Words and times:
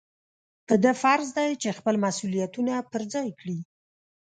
په 0.67 0.73
ده 0.83 0.91
فرض 1.01 1.27
دی 1.37 1.51
چې 1.61 1.77
خپل 1.77 1.95
مسؤلیتونه 2.05 2.73
په 2.91 2.97
ځای 3.13 3.29
کړي. 3.39 3.57